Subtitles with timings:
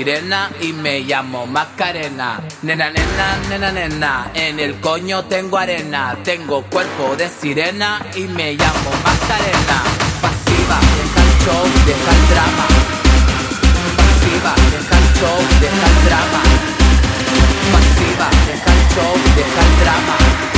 [0.00, 2.40] sirena y me llamo Macarena.
[2.62, 6.16] Nena, nena, nena, nena, en el coño tengo arena.
[6.24, 9.76] Tengo cuerpo de sirena y me llamo Macarena.
[10.22, 12.66] Pasiva, deja el show, deja el drama.
[14.00, 16.42] Pasiva, deja el show, deja el drama.
[17.74, 20.49] Pasiva, deja el show, deja el drama.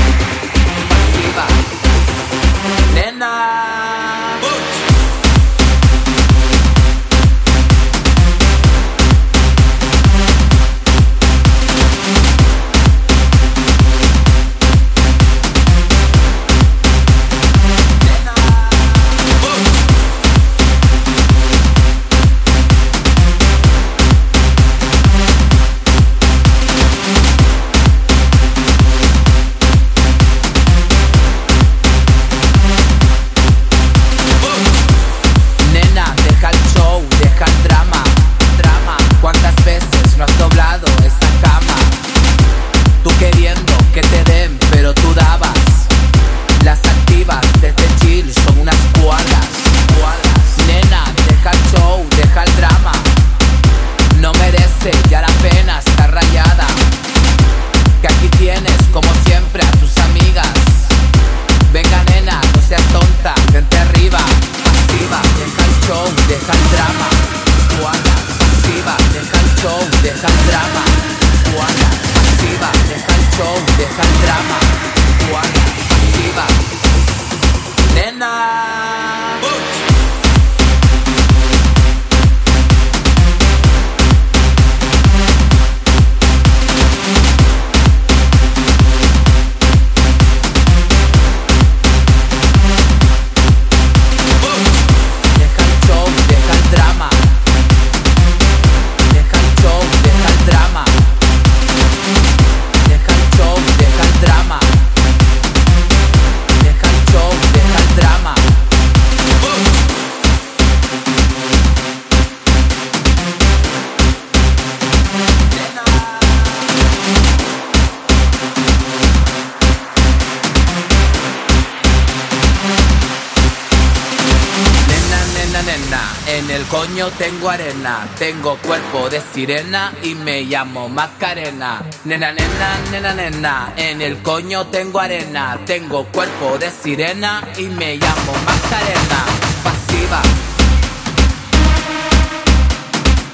[128.23, 131.83] Tengo cuerpo de sirena y me llamo Macarena.
[132.05, 135.59] Nena, nena, nena, nena, en el coño tengo arena.
[135.67, 139.25] Tengo cuerpo de sirena y me llamo Macarena.
[139.65, 140.23] Pasiva.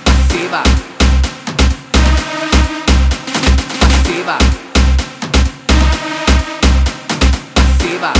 [0.06, 0.62] Pasiva.
[3.82, 4.38] Pasiva.
[7.54, 8.12] Pasiva.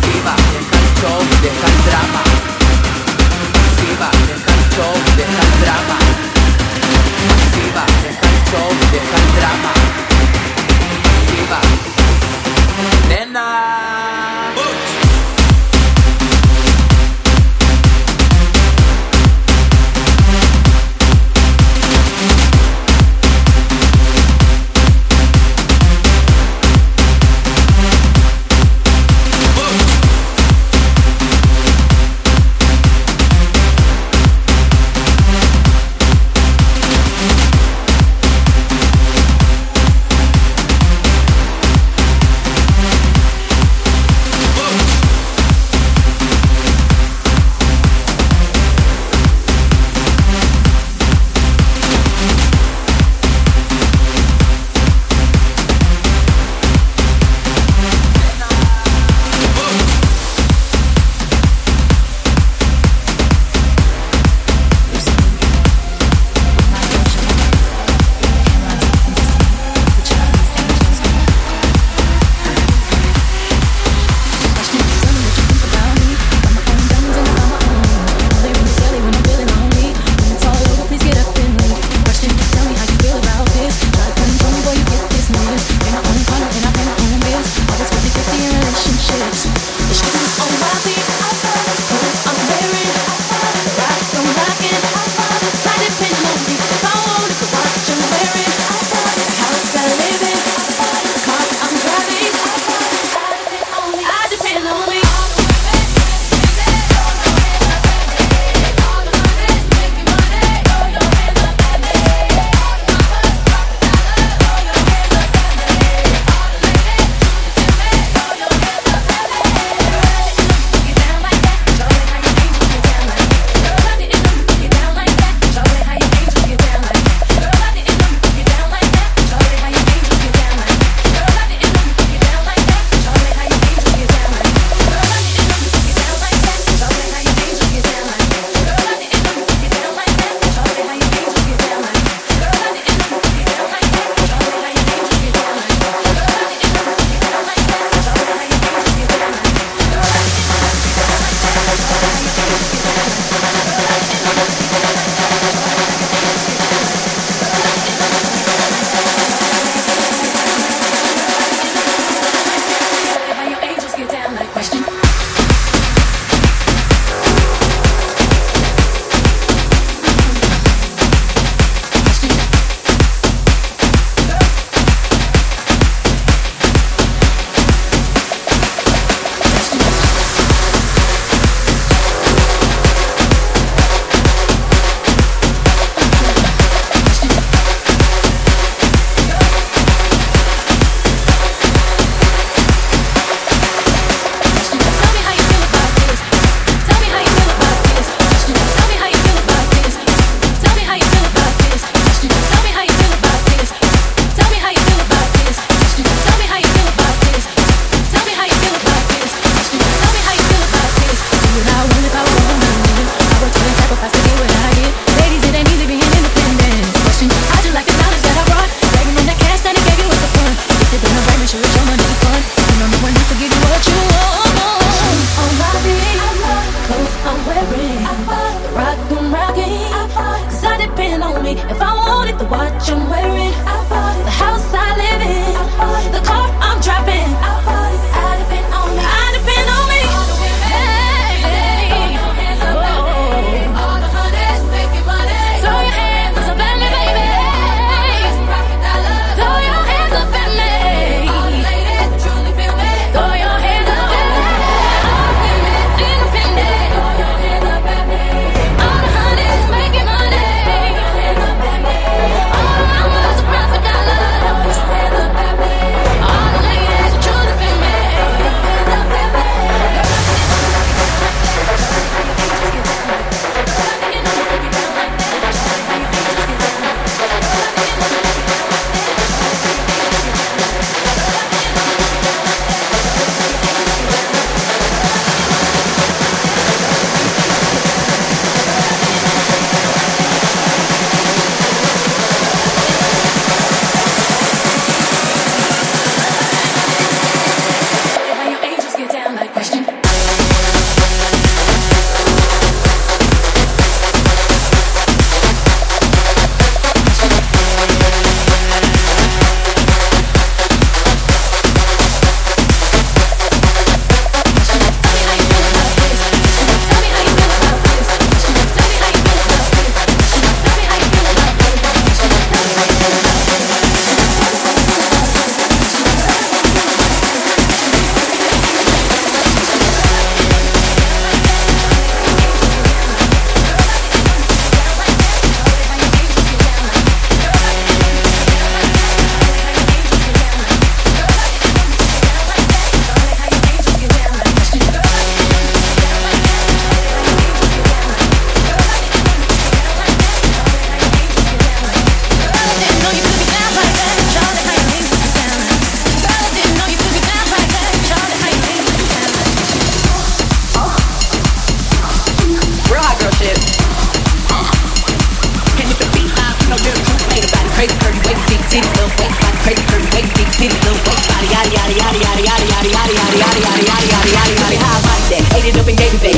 [0.00, 0.36] Pasiva.
[0.54, 1.75] Deja el show, deja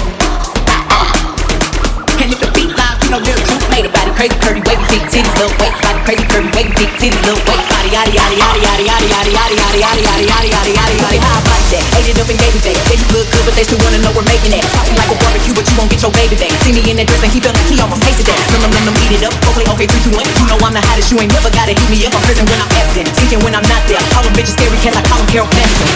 [2.21, 5.33] And if the beat loud, you know you're a body crazy, curly, wavy, big titties,
[5.41, 9.07] little waist, body crazy, curly, wavy, big titties, little waist, body yaddy yaddy yaddy yaddy
[9.07, 11.83] yaddy yaddy yaddy yaddy yaddy yaddy yaddy yaddy yaddy How I like that?
[11.95, 12.75] Ate it up and gave it back.
[12.75, 14.63] Yeah, you look good, but they still wanna know we're making it.
[14.75, 16.51] Talking like a barbecue, but you won't get your baby back.
[16.67, 18.39] See me in that dress and he felt like he almost tasted that.
[18.51, 19.33] Num num num num, eat it up.
[19.55, 20.27] Okay, okay, three, two, one.
[20.27, 22.11] You know I'm the hottest, you ain't never gotta heat me up.
[22.11, 24.03] I'm prison when I'm absent, speaking when I'm not there.
[24.11, 25.87] Call them bitches scary cats, I call them Carole Baskin.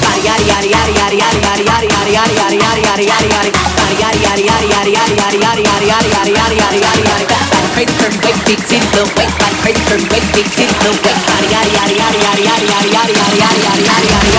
[0.00, 3.96] Body yaddy yaddy yaddy yaddy yaddy yaddy yaddy yaddy yaddy yaddy yaddy yaddy yaddy Body
[4.00, 7.68] yaddy yaddy yaddy yaddy yaddy yaddy yaddy yaddy yaddy yaddy yaddy yaddy yaddy yaddy Body
[7.74, 9.34] crazy curvy wavy big titties little waist.
[9.38, 11.33] Body crazy curvy wavy big titties little waist.
[11.34, 14.33] Body yaddy yaddy yaddy yaddy yaddy yaddy yaddy yaddy yaddy yaddy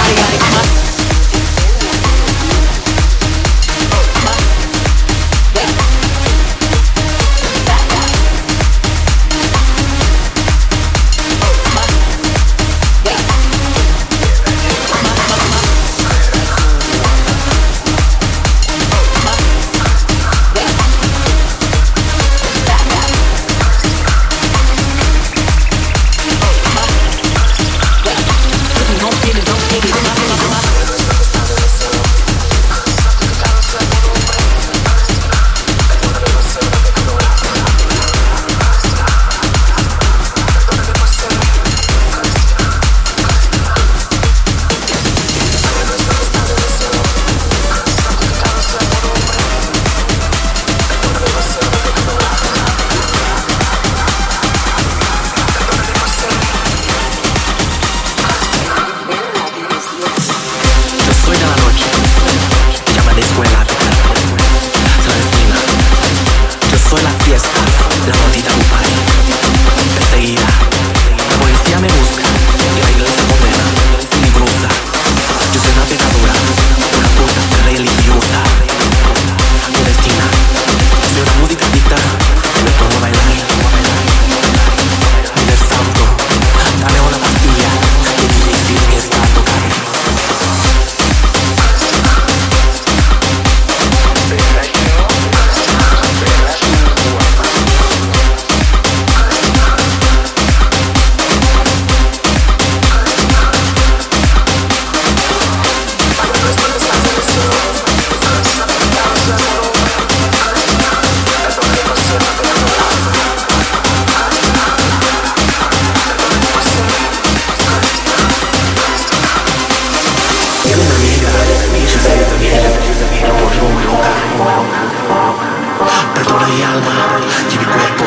[126.55, 127.19] mi alma,
[127.51, 128.05] y mi cuerpo,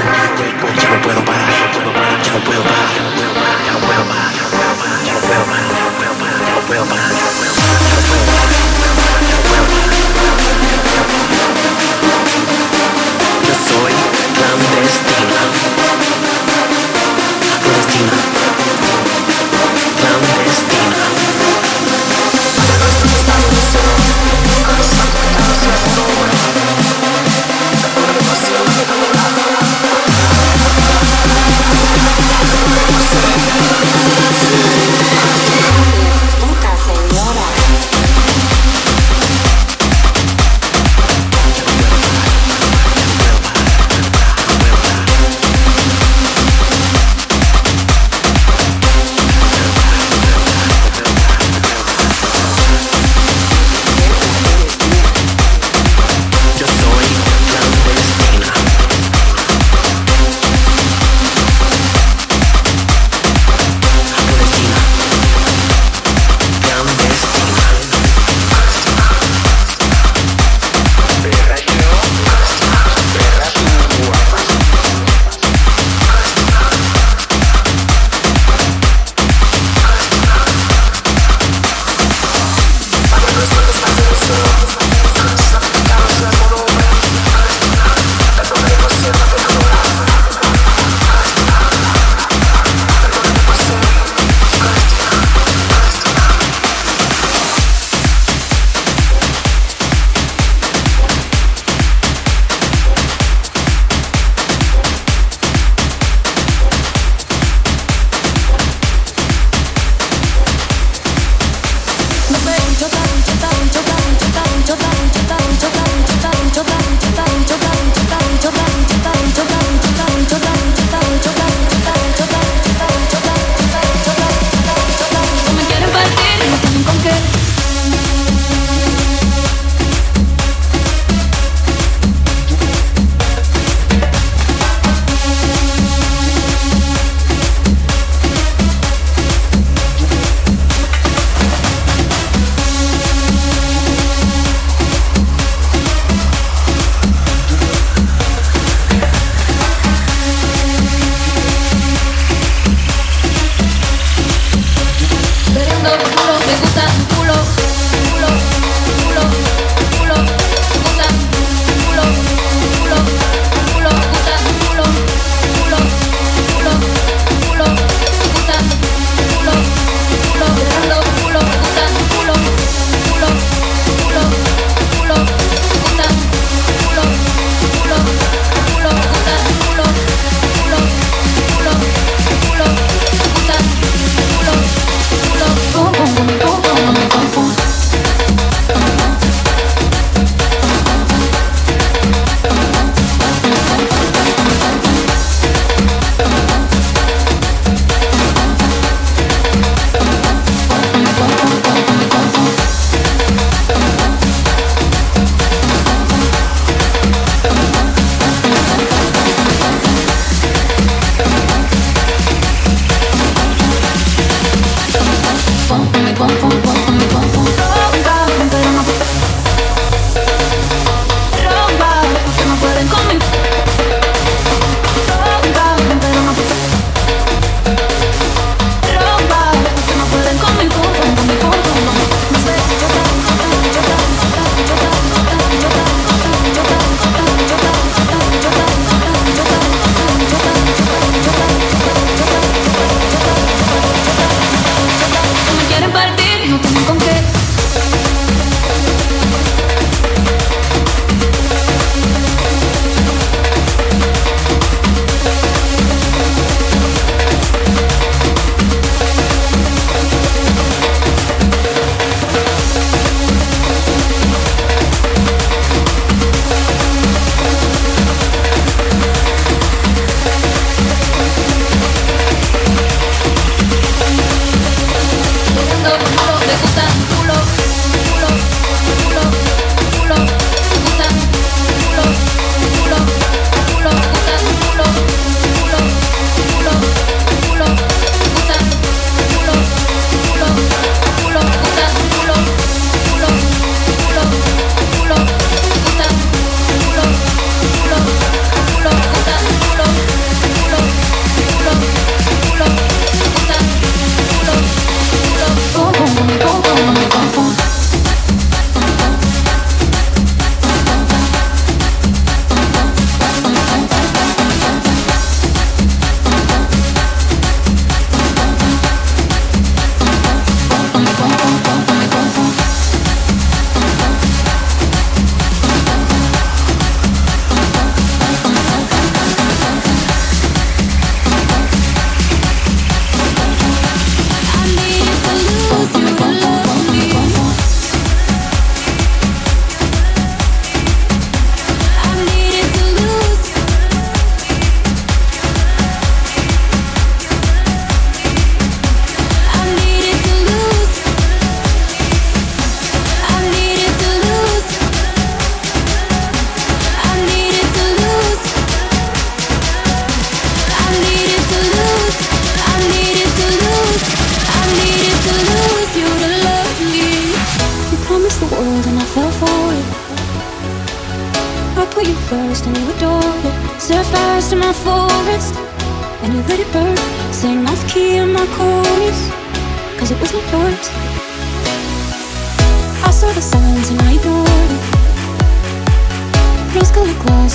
[0.80, 1.72] ya no puedo parar,
[2.24, 3.17] ya no puedo parar.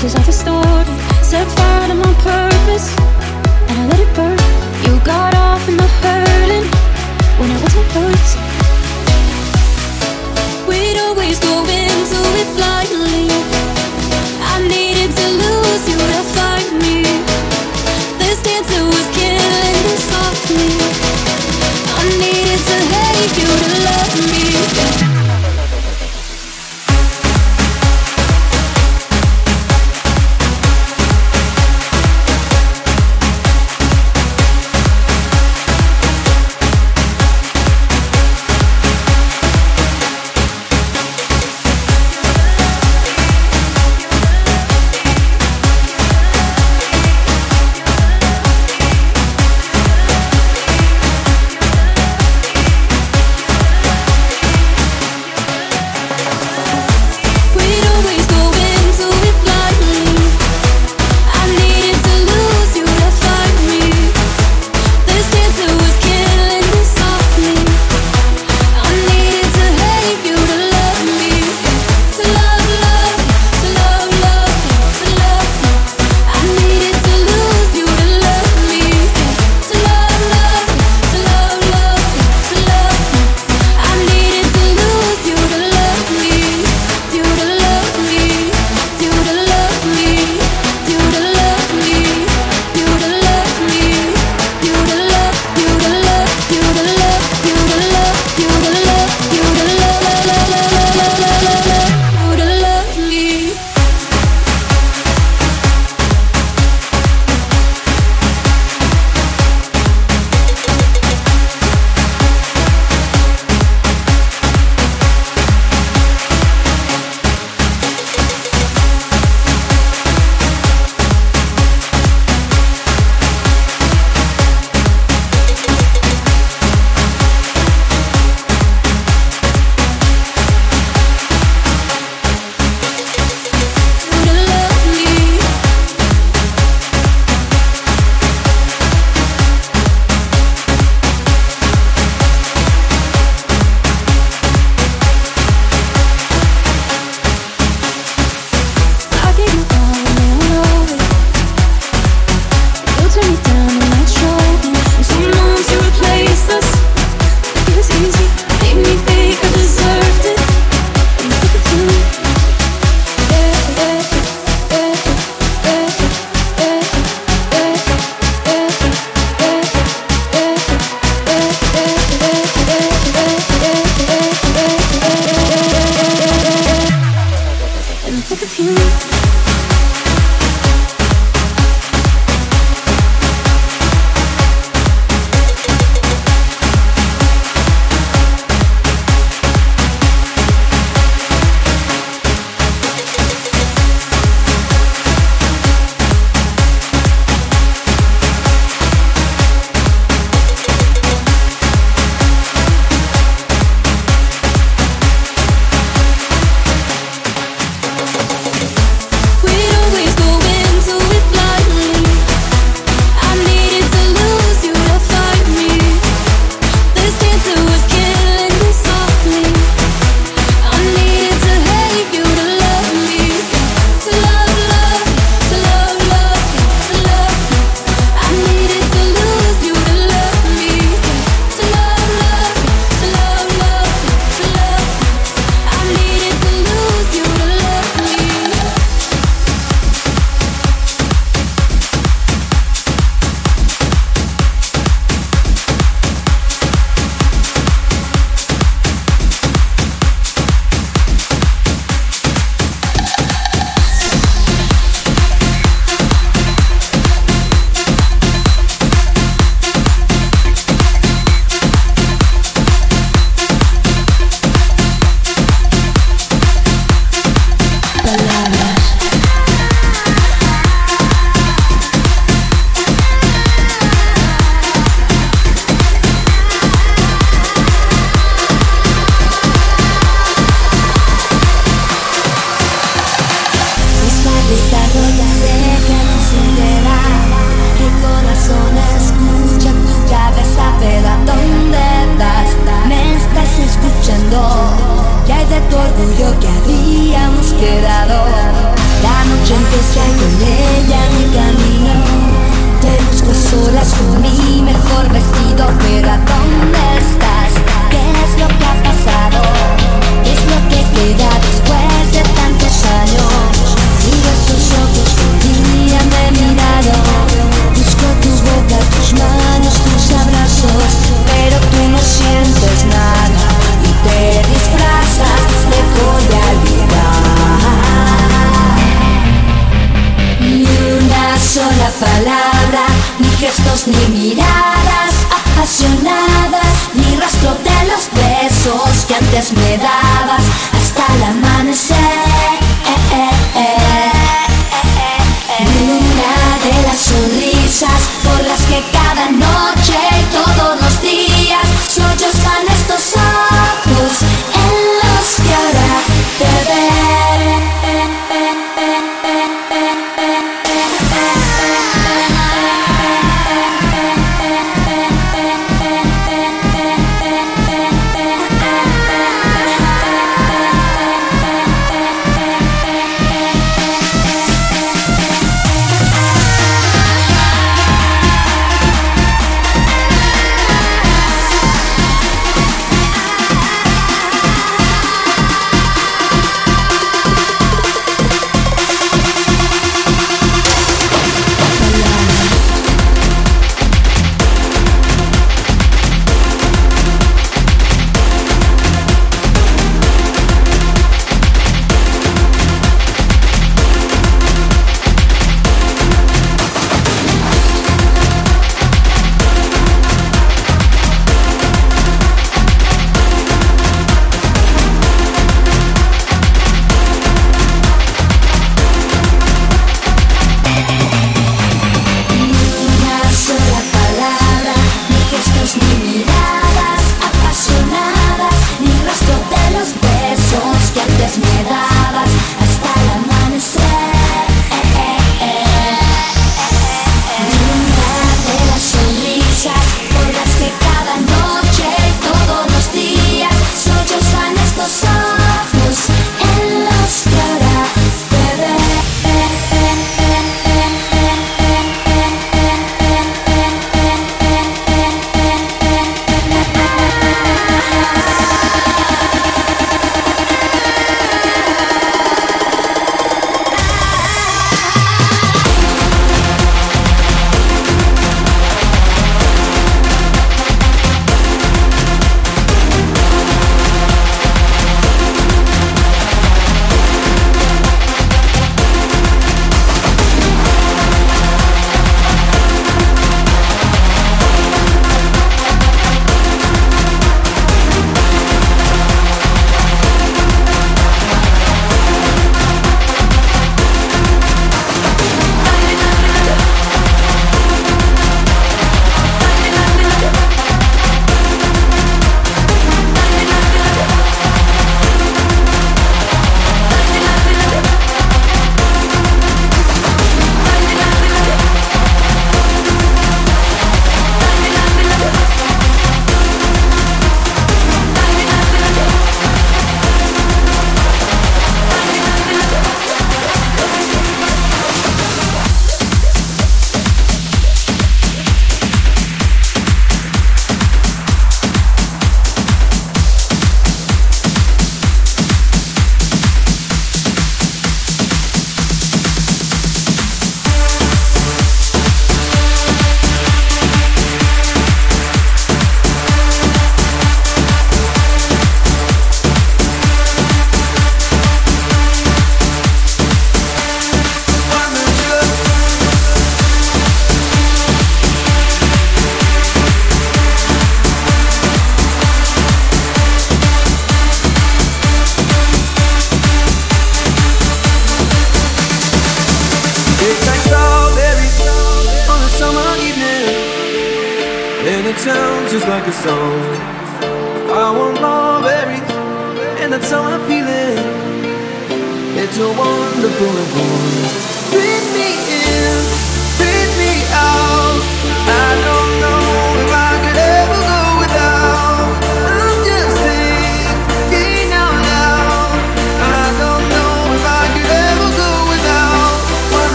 [0.00, 1.24] Colored glasses are distorted.
[1.24, 2.88] Set fire to my purpose
[3.68, 4.38] and I let it burn.
[4.84, 6.66] You got off in the hurting
[7.38, 8.30] when it wasn't yours.
[10.68, 13.28] We'd always go into it blindly.
[14.40, 17.02] I needed to lose you to find me.
[18.18, 20.72] This dancer was killing me softly.
[21.98, 24.79] I needed to hate you to love me.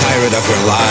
[0.00, 0.87] Tired of her lies.